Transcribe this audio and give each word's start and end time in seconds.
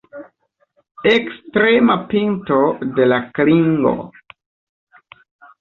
Ekstrema 1.11 1.97
pinto 2.13 2.59
de 3.01 3.07
la 3.13 3.21
klingo. 3.37 3.95